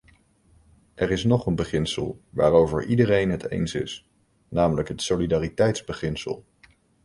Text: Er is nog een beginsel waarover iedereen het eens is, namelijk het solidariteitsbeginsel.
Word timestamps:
Er 0.93 1.11
is 1.11 1.23
nog 1.23 1.45
een 1.45 1.55
beginsel 1.55 2.21
waarover 2.29 2.85
iedereen 2.85 3.29
het 3.29 3.49
eens 3.49 3.73
is, 3.75 4.09
namelijk 4.49 4.87
het 4.87 5.01
solidariteitsbeginsel. 5.01 6.45